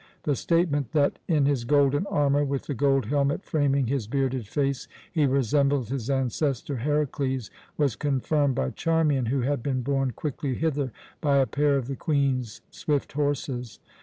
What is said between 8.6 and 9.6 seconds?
Charmian, who